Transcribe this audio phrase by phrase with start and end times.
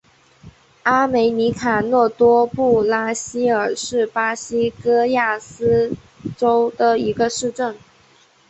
[0.81, 5.93] 阿梅里卡诺多布拉西尔是巴西戈亚斯
[6.35, 7.77] 州的一个市镇。